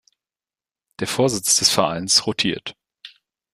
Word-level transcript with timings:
Der 0.99 1.07
Vorsitz 1.07 1.57
des 1.59 1.69
Vereins 1.69 2.25
rotiert. 2.25 2.75